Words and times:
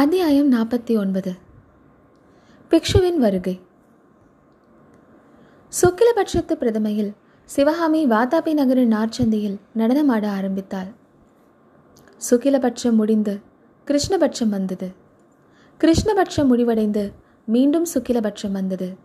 அத்தியாயம் 0.00 0.52
நாற்பத்தி 0.52 0.98
ஒன்பது. 0.98 1.34
பிக்ஷுவின் 2.70 3.16
வருகை. 3.16 3.60
சுக்கிலபட்சத்து 5.82 6.54
பிரதமையில் 6.60 7.14
சிவகாமி 7.44 8.06
வாதாபி 8.06 8.52
நகரின் 8.52 8.92
நார்ச்சந்தியில் 8.92 9.56
நடனமாட 9.76 10.26
ஆரம்பித்தாள். 10.26 10.86
சுக்கிலபட்சம் 12.30 12.92
முடிந்து 12.92 13.40
கிருஷ்ணபட்சம் 13.86 14.48
வந்தது. 14.48 14.92
கிருஷ்ணபட்சம் 15.80 16.46
முடிவடைந்து 16.46 17.12
மீண்டும் 17.44 17.86
சுக்கிலபட்சம் 17.94 18.52
வந்தது. 18.52 18.96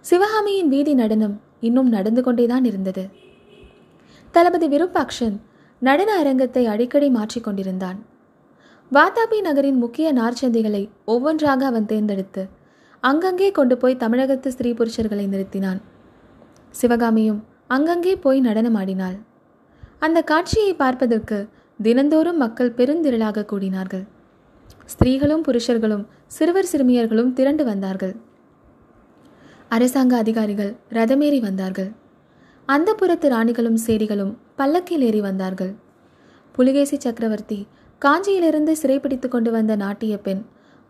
சிவகாமியின் 0.00 0.68
வீதி 0.68 0.94
நடனம் 0.94 1.40
இன்னும் 1.60 1.88
நடந்து 1.88 2.22
கொண்டேதான் 2.22 2.64
இருந்தது. 2.64 3.08
தளபதி 4.30 4.68
விருப்பாக்ஷன் 4.68 5.40
நடன 5.78 6.18
அரங்கத்தை 6.18 6.66
அடிக்கடி 6.66 7.12
மாற்றிக்கொண்டிருந்தான் 7.14 7.96
வாதாபி 8.94 9.38
நகரின் 9.46 9.78
முக்கிய 9.82 10.06
நார்ச்சந்திகளை 10.12 10.80
ஒவ்வொன்றாக 11.12 11.60
அவன் 11.66 11.86
தேர்ந்தெடுத்து 11.86 12.42
அங்கங்கே 13.02 13.48
கொண்டு 13.58 13.74
போய் 13.78 14.00
தமிழகத்து 14.02 14.48
ஸ்திரீ 14.52 14.70
புருஷர்களை 14.72 15.24
நிறுத்தினான். 15.34 15.80
சிவகாமியும் 16.80 17.38
அங்கங்கே 17.76 18.14
போய் 18.16 18.40
நடனமாடினாள். 18.40 19.16
அந்த 19.98 20.18
காட்சியை 20.22 20.74
பார்ப்பதற்கு 20.74 21.38
தினந்தோறும் 21.78 22.36
மக்கள் 22.36 22.74
பெருந்திரளாக 22.78 23.46
கூடினார்கள். 23.52 24.04
ஸ்திரீகளும் 24.86 25.44
புருஷர்களும் 25.48 26.04
சிறுவர் 26.36 26.70
சிறுமியர்களும் 26.72 27.32
திரண்டு 27.32 27.64
வந்தார்கள். 27.64 28.14
அரசாங்க 29.68 30.16
அதிகாரிகள் 30.16 30.72
ரதமேறி 30.98 31.40
வந்தார்கள். 31.48 31.90
அந்த 32.68 32.90
புறத்து 32.94 33.28
ராணிகளும் 33.28 33.78
சேரிகளும் 33.86 34.34
பல்லக்கில் 34.56 35.04
ஏறி 35.08 35.20
வந்தார்கள். 35.20 35.72
புலிகேசி 36.54 36.96
சக்கரவர்த்தி 36.96 37.58
காஞ்சியிலிருந்து 38.04 38.72
சிறைப்பிடித்து 38.72 39.28
கொண்டு 39.28 39.50
வந்த 39.50 39.76
நாட்டிய 39.76 40.18
பெண் 40.18 40.42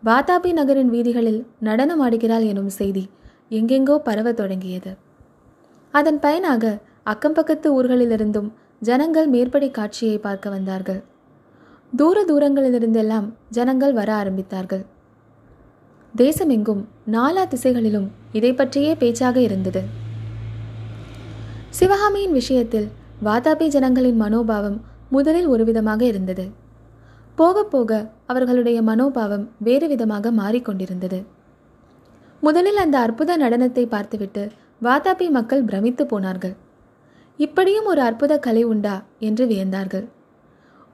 வாதாபி 0.05 0.53
நகரின் 0.53 0.89
வீதிகளில் 0.89 1.45
நடனம் 1.59 2.01
ஆடுகிறாள் 2.01 2.45
எனும் 2.45 2.69
செய்தி 2.69 3.09
எங்கெங்கோ 3.49 3.97
பரவத் 3.97 4.37
தொடங்கியது. 4.37 4.97
அதன் 5.91 6.19
பயனாக 6.19 6.79
அக்கம் 7.03 7.33
பக்கத்து 7.33 7.67
ஊர்களிலிருந்தும் 7.75 8.49
ஜனங்கள் 8.79 9.27
மேற்படி 9.27 9.71
காட்சியை 9.71 10.17
பார்க்க 10.17 10.49
வந்தார்கள். 10.49 11.03
தூர 11.95 12.25
தூரங்களிலிருந்தெல்லாம் 12.27 13.27
ஜனங்கள் 13.49 13.93
வர 13.93 14.09
ஆரம்பித்தார்கள். 14.23 14.85
தேசமெங்கும் 16.17 16.81
நாலா 17.11 17.47
திசைகளிலும் 17.47 18.11
இதை 18.31 18.53
பற்றியே 18.53 18.95
பேச்சாக 18.95 19.39
இருந்தது. 19.39 19.81
சிவகாமியின் 21.69 22.31
விஷயத்தில் 22.31 22.89
வாதாபி 23.23 23.67
ஜனங்களின் 23.67 24.21
மனோபாவம் 24.21 24.81
முதலில் 25.09 25.47
ஒரு 25.47 25.63
விதமாக 25.63 26.05
இருந்தது. 26.05 26.61
போக 27.35 27.63
போக 27.63 27.91
அவர்களுடைய 28.25 28.81
மனோபாவம் 28.81 29.45
வேறு 29.57 29.87
விதமாக 29.87 30.31
மாறிக்கொண்டிருந்தது. 30.31 31.19
முதலில் 32.41 32.79
அந்த 32.83 32.99
அற்புத 32.99 33.37
நடனத்தை 33.37 33.83
பார்த்துவிட்டு 33.85 34.43
வாதாபி 34.81 35.27
மக்கள் 35.29 35.63
பிரமித்து 35.63 36.03
போனார்கள். 36.05 36.55
இப்படியும் 37.39 37.85
ஒரு 37.85 38.01
அற்புத 38.01 38.33
கலை 38.37 38.63
உண்டா 38.63 38.95
என்று 39.19 39.45
வியந்தார்கள். 39.45 40.05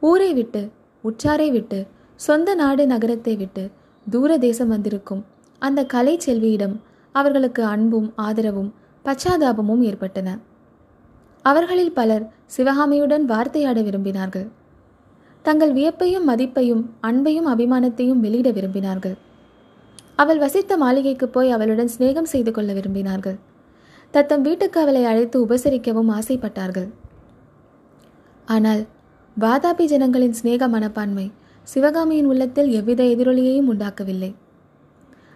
ஊரை 0.02 0.34
விட்டு 0.34 0.62
உற்றாரை 1.04 1.48
விட்டு 1.52 1.80
சொந்த 2.20 2.56
நாடு 2.56 2.86
நகரத்தை 2.88 3.34
விட்டு 3.36 3.64
தூர 4.06 4.38
தேசம் 4.38 4.68
வந்திருக்கும் 4.68 5.26
அந்த 5.62 5.80
கலை 5.86 6.16
செல்வியிடம் 6.26 6.76
அவர்களுக்கு 7.16 7.64
அன்பும் 7.64 8.14
ஆதரவும் 8.28 8.72
பச்சாதாபமும் 9.06 9.84
ஏற்பட்டன. 9.90 10.30
அவர்களில் 11.46 11.94
பலர் 11.94 12.26
சிவகாமியுடன் 12.58 13.26
வார்த்தையாட 13.34 13.80
விரும்பினார்கள். 13.88 14.48
தங்கள் 15.46 15.74
வியப்பையும் 15.78 16.28
மதிப்பையும் 16.30 16.84
அன்பையும் 17.02 17.48
அபிமானத்தையும் 17.54 18.24
வெளியிட 18.26 18.50
விரும்பினார்கள். 18.52 19.18
அவள் 20.16 20.40
வசித்த 20.44 20.78
மாளிகைக்கு 20.78 21.28
போய் 21.30 21.54
அவளுடன் 21.56 21.92
சிநேகம் 21.96 22.32
செய்து 22.32 22.52
கொள்ள 22.52 22.72
விரும்பினார்கள். 22.74 23.38
தத்தம் 24.14 24.42
வீட்டுக்கு 24.42 24.78
அவளை 24.80 25.04
அழைத்து 25.06 25.38
உபசரிக்கவும் 25.46 26.10
ஆசைப்பட்டார்கள். 26.18 26.90
ஆனால் 28.48 28.82
வாதாபி 29.38 29.86
ஜனங்களின் 29.86 30.38
சிநேக 30.40 30.68
மனப்பான்மை 30.68 31.28
சிவகாமியின் 31.68 32.30
உள்ளத்தில் 32.32 32.70
எவ்வித 32.72 33.02
எதிரொலியையும் 33.04 33.70
உண்டாக்கவில்லை. 33.74 34.32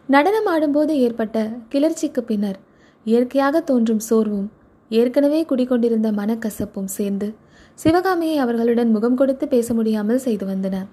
நடனம் 0.09 0.47
ஆடும்போது 0.53 0.93
ஏற்பட்ட 0.97 1.37
கிளர்ச்சிக்கு 1.73 2.21
பின்னர் 2.23 2.59
இயற்கையாக 3.05 3.61
தோன்றும் 3.61 4.03
சோர்வும் 4.07 4.49
ஏற்கனவே 4.91 5.39
குடிக்கொண்டிருந்த 5.49 6.09
மனக்கசப்பும் 6.11 6.91
சேர்ந்து 6.97 7.27
சிவகாமியை 7.73 8.37
அவர்களுடன் 8.37 8.91
முகம் 8.91 9.15
கொடுத்து 9.15 9.47
பேச 9.47 9.73
முடியாமல் 9.73 10.17
செய்து 10.17 10.45
வந்தன. 10.45 10.87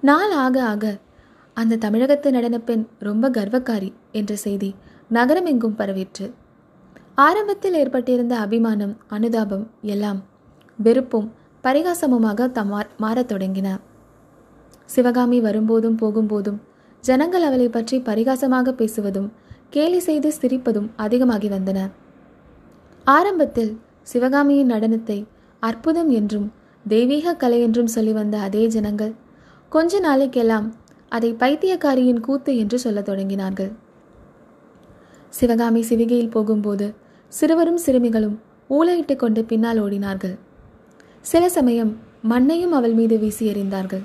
நாள் 0.00 0.30
ஆக 0.30 0.62
ஆக 0.62 0.98
அந்த 1.56 1.76
தமிழகத்து 1.76 2.30
நடனப்பெண் 2.30 2.84
ரொம்ப 2.98 3.30
கர்வக்காரி 3.30 3.92
என்ற 4.12 4.36
செய்தி 4.36 4.74
நகரம் 5.08 5.46
எங்கும் 5.46 5.76
பரவிற்று. 5.76 6.32
ஆரம்பத்தில் 7.14 7.74
ஏற்பட்டிருந்த 7.74 8.36
அபிமானம் 8.38 8.96
அனுதாபம் 9.08 9.70
எல்லாம் 9.82 10.20
வெறுப்பும் 10.78 11.28
பரிகாசமுமாக 11.64 12.46
தமா 12.58 12.80
மாறத் 12.98 13.30
தொடங்கின. 13.32 13.68
சிவகாமி 14.84 15.40
வரும்போதும் 15.40 15.98
போகும்போதும் 16.02 16.58
ஜனங்கள் 17.04 17.42
அவளை 17.42 17.68
பற்றி 17.68 17.96
பரிகாசமாக 17.98 18.72
பேசுவதும் 18.72 19.28
கேலி 19.70 19.98
செய்து 19.98 20.32
சிரிப்பதும் 20.32 20.88
அதிகமாகி 20.96 21.48
வந்தன. 21.48 21.90
ஆரம்பத்தில் 23.04 23.72
சிவகாமியின் 24.10 24.70
நடனத்தை 24.70 25.16
அற்புதம் 25.62 26.10
என்றும் 26.10 26.46
தெய்வீக 26.84 27.34
கலை 27.34 27.60
என்றும் 27.60 27.90
சொல்லி 27.94 28.12
வந்த 28.12 28.36
அதே 28.38 28.62
ஜனங்கள் 28.66 29.14
கொஞ்ச 29.72 30.00
நாளைக்கெல்லாம் 30.00 30.66
அதை 31.08 31.30
பைத்தியக்காரியின் 31.32 32.20
கூத்து 32.20 32.52
என்று 32.56 32.78
சொல்லத் 32.78 33.08
தொடங்கினார்கள். 33.08 33.70
சிவகாமி 35.28 35.80
சிவிகையில் 35.88 36.30
போகும்போது 36.30 36.86
சிறுவரும் 37.32 37.76
சிறுமிகளும் 37.76 38.36
ஊழையிட்டு 38.70 39.16
கொண்டு 39.16 39.44
பின்னால் 39.44 39.80
ஓடினார்கள். 39.82 40.36
சில 41.24 41.48
சமயம் 41.48 41.92
மண்ணையும் 42.22 42.72
அவள் 42.72 42.92
மீது 42.92 43.18
வீசி 43.18 43.44
எறிந்தார்கள். 43.52 44.04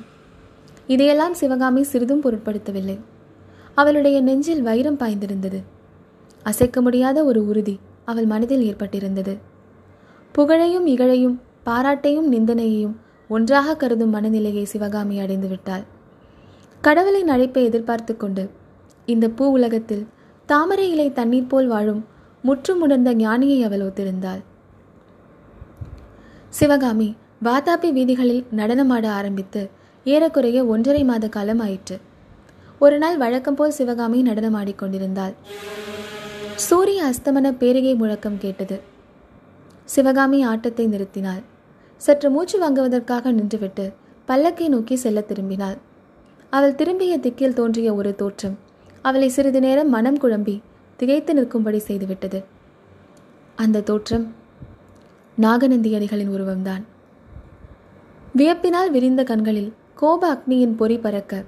இதையெல்லாம் 0.88 1.34
சிவகாமி 1.34 1.84
சிறிதும் 1.84 2.24
பொருட்படுத்தவில்லை. 2.24 2.98
அவளுடைய 3.78 4.18
நெஞ்சில் 4.22 4.62
வைரம் 4.62 5.00
பாய்ந்திருந்தது. 5.00 5.60
அசைக்க 6.44 6.82
முடியாத 6.82 7.18
ஒரு 7.24 7.42
உறுதி 7.48 7.76
அவள் 8.06 8.26
மனதில் 8.26 8.66
ஏற்பட்டிருந்தது. 8.70 9.34
புகழையும் 10.36 10.86
இகழையும் 10.86 11.36
பாராட்டையும் 11.66 12.30
நிந்தனையையும் 12.32 12.96
ஒன்றாக 13.30 13.76
கருதும் 13.76 14.10
மனநிலையை 14.10 14.66
சிவகாமி 14.66 15.20
அடைந்து 15.20 15.48
விட்டாள் 15.48 15.84
கடவுளின் 16.82 17.28
அழைப்பை 17.28 17.64
எதிர்பார்த்து 17.64 18.18
கொண்டு 18.18 18.44
இந்த 19.06 19.30
பூ 19.30 19.46
உலகத்தில் 19.52 20.08
தாமரை 20.46 20.90
இலை 20.90 21.06
தண்ணீர் 21.12 21.48
போல் 21.48 21.68
வாழும் 21.68 22.02
முற்றும் 22.42 22.82
உணர்ந்த 22.82 23.14
ஞானியை 23.14 23.60
அவள் 23.64 23.82
ஒத்திருந்தாள். 23.82 24.42
சிவகாமி 26.50 27.16
வாதாபி 27.44 27.90
வீதிகளில் 27.92 28.44
நடனமாட 28.56 29.06
ஆரம்பித்து 29.10 29.62
ஏறக்குறைய 30.06 30.66
ஒன்றரை 30.66 31.04
மாத 31.04 31.30
காலம் 31.30 31.60
ஆயிற்று. 31.60 31.98
ஒரு 32.80 32.98
நாள் 32.98 33.18
வழக்கம் 33.18 33.56
போல் 33.56 33.72
சிவகாமி 33.72 34.22
நடனமாடிக்கொண்டிருந்தாள் 34.24 35.36
சூரிய 36.56 37.12
அஸ்தமன 37.12 37.52
பேரிகை 37.58 37.96
முழக்கம் 37.96 38.38
கேட்டது. 38.38 38.78
சிவகாமி 39.90 40.44
ஆட்டத்தை 40.44 40.86
நிறுத்தினாள். 40.88 41.42
சற்று 42.02 42.30
மூச்சு 42.30 42.58
வாங்குவதற்காக 42.60 43.32
நின்றுவிட்டு 43.32 43.86
பல்லக்கை 44.28 44.68
நோக்கி 44.68 44.96
செல்ல 44.96 45.20
திரும்பினாள். 45.22 45.78
அவள் 46.50 46.76
திரும்பிய 46.76 47.14
திக்கில் 47.18 47.54
தோன்றிய 47.54 47.90
ஒரு 47.94 48.16
தோற்றம். 48.16 48.58
அவளை 49.02 49.30
சிறிது 49.30 49.60
நேரம் 49.60 49.90
மனம் 49.90 50.18
குழம்பி 50.18 50.56
திகைத்து 51.00 51.34
நிற்கும்படி 51.34 51.80
செய்துவிட்டது. 51.88 52.40
அந்த 53.56 53.82
தோற்றம் 53.82 54.26
நாகநந்தியடிகளின் 55.38 56.32
உருவம்தான். 56.36 56.84
வியப்பினால் 58.36 58.92
விரிந்த 58.92 59.24
கண்களில் 59.24 59.74
கோப 59.96 60.22
அக்னியின் 60.34 60.76
பொறி 60.76 60.98
பறக்க 60.98 61.44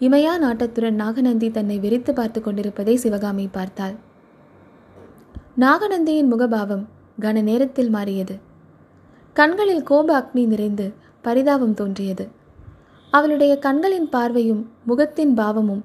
இமையா 0.00 0.32
நாட்டத்துடன் 0.42 0.98
நாகநந்தி 1.02 1.48
தன்னை 1.50 1.76
வெறித்து 1.78 2.12
பார்த்து 2.14 2.40
கொண்டிருப்பதை 2.42 2.96
சிவகாமி 2.96 3.46
பார்த்தாள். 3.52 3.94
நாகநந்தியின் 5.58 6.30
முகபாவம் 6.32 6.84
கன 7.18 7.42
நேரத்தில் 7.42 7.90
மாறியது. 7.90 8.34
கண்களில் 9.36 9.82
கோப 9.82 10.08
அக்னி 10.20 10.46
நிறைந்து 10.46 10.86
பரிதாபம் 11.22 11.74
தோன்றியது. 11.74 12.24
அவளுடைய 13.12 13.52
கண்களின் 13.58 14.08
பார்வையும் 14.08 14.62
முகத்தின் 14.84 15.34
பாவமும் 15.34 15.84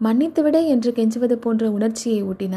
மன்னித்துவிட 0.00 0.66
என்று 0.66 0.92
கெஞ்சுவது 0.92 1.32
போன்ற 1.32 1.70
உணர்ச்சியை 1.70 2.20
ஊட்டின. 2.22 2.54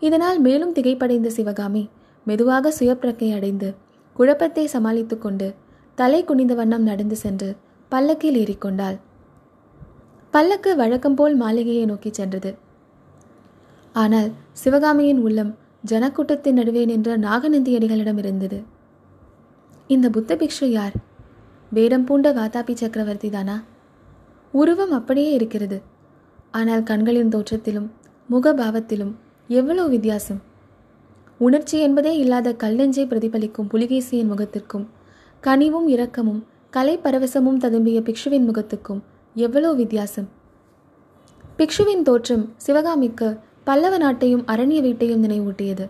இதனால் 0.00 0.38
மேலும் 0.38 0.74
திகைப்படைந்த 0.74 1.26
சிவகாமி 1.26 1.84
மெதுவாக 2.26 2.72
சுயப்பிரக்கை 2.78 3.28
அடைந்து 3.34 3.68
குழப்பத்தை 4.16 4.64
சமாளித்து 4.66 5.18
கொண்டு 5.18 5.48
தலை 5.94 6.20
குனிந்த 6.24 6.54
வண்ணம் 6.54 6.82
நடந்து 6.82 7.16
சென்று 7.16 7.48
பல்லக்கில் 7.88 8.34
ஏறிக்கொண்டாள். 8.34 8.96
பல்லக்கு 10.30 10.70
வழக்கம் 10.76 11.14
போல் 11.14 11.34
மாளிகையை 11.34 11.84
நோக்கி 11.84 12.10
சென்றது. 12.10 12.50
ஆனால் 13.94 14.30
சிவகாமியின் 14.52 15.20
உள்ளம் 15.20 15.52
ஜனக்கூட்டத்தின் 15.86 16.52
நடுவே 16.52 16.84
நின்ற 16.84 17.18
நாகநந்தியடிகளிடம் 17.18 18.18
இருந்தது. 18.18 18.62
இந்த 19.86 20.10
புத்த 20.10 20.36
பிக்ஷு 20.36 20.64
யார்? 20.64 20.92
வேடம் 21.72 22.04
பூண்ட 22.04 22.32
வாதாபி 22.32 22.74
சக்கரவர்த்தி 22.74 23.30
தானா? 23.30 23.62
உருவம் 24.52 24.90
அப்படியே 24.90 25.32
இருக்கிறது. 25.32 25.82
ஆனால் 26.50 26.82
கண்களின் 26.82 27.28
தோற்றத்திலும் 27.28 27.90
முகபாவத்திலும் 28.30 29.12
எவ்வளோ 29.48 29.84
வித்தியாசம்? 29.86 30.40
உணர்ச்சி 31.38 31.80
என்பதே 31.80 32.16
இல்லாத 32.16 32.56
கல்லெஞ்சை 32.58 33.04
பிரதிபலிக்கும் 33.06 33.68
புலிகேசியின் 33.70 34.30
முகத்திற்கும் 34.32 34.86
கனிவும் 35.42 35.86
இரக்கமும் 35.86 36.44
கலை 36.70 36.98
பரவசமும் 36.98 37.60
ததும்பிய 37.60 38.00
பிக்ஷுவின் 38.00 38.48
முகத்துக்கும் 38.48 39.00
எவ்வளோ 39.34 39.72
வித்தியாசம்? 39.72 40.28
பிக்ஷுவின் 41.58 42.02
தோற்றம் 42.02 42.52
சிவகாமிக்கு 42.56 43.38
பல்லவ 43.70 43.96
நாட்டையும் 43.98 44.46
அரண்ய 44.52 44.78
வீட்டையும் 44.80 45.24
நினைவூட்டியது. 45.24 45.84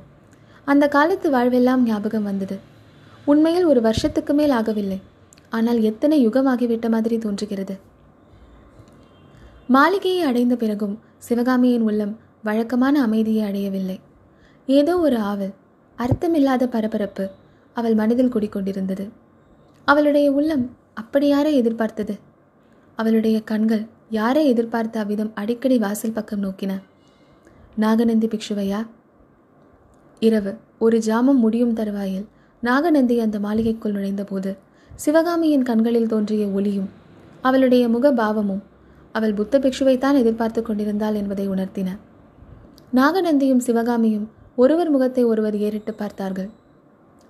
அந்த 0.65 0.85
காலத்து 0.89 1.29
வாழ்வெல்லாம் 1.31 1.85
ஞாபகம் 1.91 2.27
வந்தது. 2.31 2.57
உண்மையில் 3.25 3.65
ஒரு 3.65 3.81
வருஷத்துக்கு 3.81 4.33
மேல் 4.35 4.51
ஆகவில்லை. 4.51 4.99
ஆனால் 5.51 5.81
எத்தனை 5.83 6.17
யுகமாகிவிட்ட 6.27 6.89
மாதிரி 6.91 7.17
தோன்றுகிறது. 7.19 7.75
மாளிகையை 9.67 10.23
அடைந்த 10.23 10.55
பிறகும் 10.57 10.95
சிவகாமியின் 11.19 11.87
உள்ளம் 11.89 12.13
வழக்கமான 12.43 13.03
அமைதியை 13.03 13.43
அடையவில்லை. 13.49 13.97
ஏதோ 14.69 14.93
ஒரு 14.99 15.19
ஆவல் 15.31 15.55
அர்த்தமில்லாத 15.99 16.67
பரபரப்பு 16.67 17.25
அவள் 17.77 17.95
மனதில் 17.95 18.33
குடிக்கொண்டிருந்தது. 18.35 19.07
அவளுடைய 19.89 20.29
உள்ளம் 20.33 20.65
அப்படி 20.95 21.29
யாரை 21.29 21.55
எதிர்பார்த்தது? 21.57 22.17
அவளுடைய 22.97 23.39
கண்கள் 23.51 23.85
யாரை 24.11 24.45
எதிர்பார்த்த 24.47 25.01
அவ்விதம் 25.01 25.35
அடிக்கடி 25.35 25.79
வாசல் 25.79 26.17
பக்கம் 26.19 26.45
நோக்கின? 26.45 26.73
நாகநந்தி 27.77 28.27
பிக்ஷுவையா? 28.27 28.87
இரவு. 30.21 30.57
ஒரு 30.79 30.99
ஜாமம் 30.99 31.35
முடியும் 31.35 31.73
தருவாயில் 31.73 32.27
நாகநந்தி 32.61 33.21
அந்த 33.21 33.39
மாளிகைக்குள் 33.39 33.93
நுழைந்தபோது 33.93 34.57
சிவகாமியின் 34.97 35.63
கண்களில் 35.63 36.07
தோன்றிய 36.07 36.47
ஒளியும் 36.47 36.89
அவளுடைய 37.41 37.89
முக 37.89 38.13
பாவமும் 38.13 38.63
அவள் 39.13 39.35
புத்த 39.35 39.59
பிக்ஷுவைத்தான் 39.59 40.19
எதிர்பார்த்து 40.19 40.63
கொண்டிருந்தாள் 40.63 41.15
என்பதை 41.15 41.49
உணர்த்தின. 41.49 41.99
நாகநந்தியும் 42.95 43.57
சிவகாமியும் 43.57 44.29
ஒருவர் 44.57 44.91
முகத்தை 44.91 45.25
ஒருவர் 45.25 45.57
ஏறிட்டு 45.57 45.95
பார்த்தார்கள். 45.95 46.51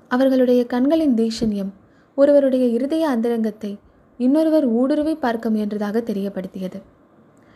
அவர்களுடைய 0.09 0.67
கண்களின் 0.67 1.15
தீஷண்யம் 1.15 1.71
ஒருவருடைய 2.15 2.67
இருதய 2.67 3.09
அந்தரங்கத்தை 3.09 3.79
இன்னொருவர் 4.19 4.67
ஊடுருவி 4.67 5.15
பார்க்க 5.15 5.51
முயன்றதாக 5.51 6.03
தெரியப்படுத்தியது. 6.03 6.83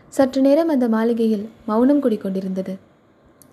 சற்று 0.08 0.40
நேரம் 0.40 0.68
அந்த 0.68 0.88
மாளிகையில் 0.88 1.48
மௌனம் 1.66 2.02
குடிக்கொண்டிருந்தது. 2.02 2.74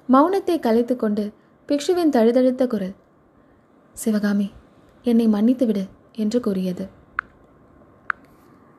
மௌனத்தை 0.10 0.60
கலைத்து 0.60 0.96
கொண்டு 0.96 1.32
பிக்ஷுவின் 1.70 2.14
தழுதழுத்த 2.16 2.68
குரல் 2.68 2.96
சிவகாமி 3.94 4.52
என்னை 5.04 5.28
மன்னித்து 5.28 5.66
விடு 5.66 5.84
என்று 6.16 6.40
கூறியது. 6.40 6.88